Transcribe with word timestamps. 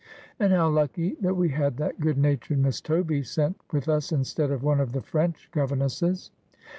'And 0.39 0.51
how 0.51 0.67
lucky 0.67 1.13
that 1.21 1.35
we 1.35 1.49
had 1.49 1.77
that 1.77 1.99
good 1.99 2.17
natured 2.17 2.57
Miss 2.57 2.81
Toby 2.81 3.21
sent 3.21 3.55
with 3.71 3.87
us 3.87 4.11
instead 4.11 4.49
of 4.49 4.63
one 4.63 4.79
of 4.79 4.93
the 4.93 5.01
French 5.03 5.47
governesses.' 5.51 6.31